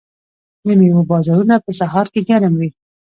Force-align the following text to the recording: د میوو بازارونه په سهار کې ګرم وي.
د 0.65 0.67
میوو 0.79 1.07
بازارونه 1.11 1.55
په 1.65 1.71
سهار 1.79 2.05
کې 2.13 2.21
ګرم 2.29 2.53
وي. 2.59 2.69